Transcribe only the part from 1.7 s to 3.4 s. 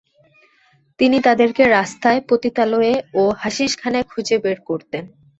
রাস্তায়, পতিতালয়ে ও